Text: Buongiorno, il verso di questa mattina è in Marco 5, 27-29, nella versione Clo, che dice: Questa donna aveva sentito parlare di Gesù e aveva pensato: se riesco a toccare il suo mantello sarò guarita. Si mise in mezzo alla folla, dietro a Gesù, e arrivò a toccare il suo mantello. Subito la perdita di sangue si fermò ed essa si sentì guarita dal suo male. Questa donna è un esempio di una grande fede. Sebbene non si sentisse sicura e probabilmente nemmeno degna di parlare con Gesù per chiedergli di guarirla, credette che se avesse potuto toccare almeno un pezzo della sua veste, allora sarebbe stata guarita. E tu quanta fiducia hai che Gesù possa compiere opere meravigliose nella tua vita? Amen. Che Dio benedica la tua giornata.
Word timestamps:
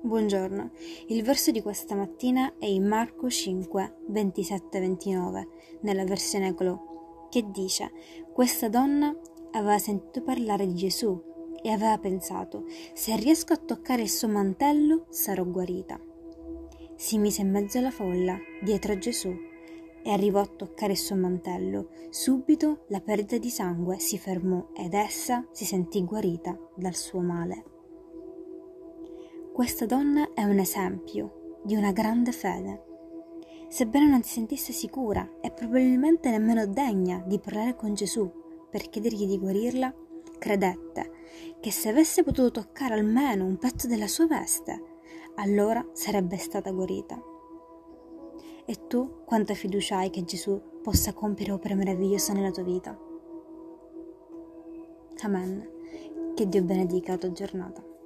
Buongiorno, 0.00 0.70
il 1.08 1.24
verso 1.24 1.50
di 1.50 1.60
questa 1.60 1.96
mattina 1.96 2.54
è 2.56 2.66
in 2.66 2.86
Marco 2.86 3.28
5, 3.28 3.96
27-29, 4.12 5.46
nella 5.80 6.04
versione 6.04 6.54
Clo, 6.54 7.26
che 7.28 7.50
dice: 7.50 7.90
Questa 8.32 8.68
donna 8.68 9.12
aveva 9.50 9.76
sentito 9.78 10.22
parlare 10.22 10.68
di 10.68 10.74
Gesù 10.74 11.20
e 11.60 11.70
aveva 11.70 11.98
pensato: 11.98 12.64
se 12.94 13.16
riesco 13.16 13.54
a 13.54 13.56
toccare 13.56 14.02
il 14.02 14.08
suo 14.08 14.28
mantello 14.28 15.06
sarò 15.08 15.44
guarita. 15.44 16.00
Si 16.94 17.18
mise 17.18 17.40
in 17.40 17.50
mezzo 17.50 17.78
alla 17.78 17.90
folla, 17.90 18.38
dietro 18.62 18.92
a 18.92 18.98
Gesù, 18.98 19.34
e 20.04 20.10
arrivò 20.12 20.38
a 20.38 20.46
toccare 20.46 20.92
il 20.92 20.98
suo 20.98 21.16
mantello. 21.16 21.88
Subito 22.10 22.84
la 22.90 23.00
perdita 23.00 23.38
di 23.38 23.50
sangue 23.50 23.98
si 23.98 24.16
fermò 24.16 24.68
ed 24.76 24.94
essa 24.94 25.44
si 25.50 25.64
sentì 25.64 26.04
guarita 26.04 26.56
dal 26.76 26.94
suo 26.94 27.18
male. 27.18 27.77
Questa 29.58 29.86
donna 29.86 30.34
è 30.34 30.44
un 30.44 30.60
esempio 30.60 31.58
di 31.64 31.74
una 31.74 31.90
grande 31.90 32.30
fede. 32.30 32.84
Sebbene 33.66 34.06
non 34.08 34.22
si 34.22 34.34
sentisse 34.34 34.72
sicura 34.72 35.28
e 35.40 35.50
probabilmente 35.50 36.30
nemmeno 36.30 36.64
degna 36.64 37.24
di 37.26 37.40
parlare 37.40 37.74
con 37.74 37.92
Gesù 37.92 38.30
per 38.70 38.88
chiedergli 38.88 39.26
di 39.26 39.36
guarirla, 39.36 39.92
credette 40.38 41.10
che 41.58 41.72
se 41.72 41.88
avesse 41.88 42.22
potuto 42.22 42.52
toccare 42.52 42.94
almeno 42.94 43.46
un 43.46 43.58
pezzo 43.58 43.88
della 43.88 44.06
sua 44.06 44.28
veste, 44.28 44.80
allora 45.34 45.84
sarebbe 45.90 46.36
stata 46.36 46.70
guarita. 46.70 47.20
E 48.64 48.86
tu 48.86 49.24
quanta 49.24 49.54
fiducia 49.54 49.96
hai 49.96 50.10
che 50.10 50.22
Gesù 50.22 50.62
possa 50.80 51.12
compiere 51.12 51.50
opere 51.50 51.74
meravigliose 51.74 52.32
nella 52.32 52.52
tua 52.52 52.62
vita? 52.62 52.96
Amen. 55.22 55.68
Che 56.36 56.48
Dio 56.48 56.62
benedica 56.62 57.10
la 57.10 57.18
tua 57.18 57.32
giornata. 57.32 57.96